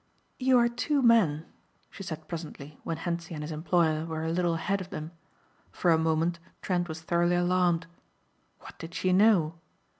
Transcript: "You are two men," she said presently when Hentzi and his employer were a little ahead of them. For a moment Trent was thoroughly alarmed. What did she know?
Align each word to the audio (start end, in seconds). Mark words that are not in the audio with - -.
"You 0.39 0.57
are 0.57 0.67
two 0.67 1.03
men," 1.03 1.45
she 1.91 2.01
said 2.01 2.27
presently 2.27 2.79
when 2.83 2.97
Hentzi 2.97 3.35
and 3.35 3.43
his 3.43 3.51
employer 3.51 4.03
were 4.03 4.23
a 4.23 4.31
little 4.31 4.55
ahead 4.55 4.81
of 4.81 4.89
them. 4.89 5.11
For 5.71 5.91
a 5.91 5.97
moment 5.99 6.39
Trent 6.63 6.89
was 6.89 7.01
thoroughly 7.01 7.35
alarmed. 7.35 7.85
What 8.61 8.79
did 8.79 8.95
she 8.95 9.13
know? 9.13 9.59